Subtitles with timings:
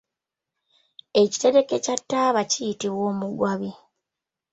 [1.21, 3.71] Ekitereke kya taaba kiyitibwa omugwabi.